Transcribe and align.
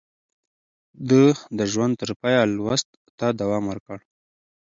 ده 1.09 1.23
د 1.57 1.59
ژوند 1.71 1.93
تر 2.01 2.09
پايه 2.21 2.41
لوست 2.55 2.87
ته 3.19 3.27
دوام 3.39 3.63
ورکړ. 3.67 3.97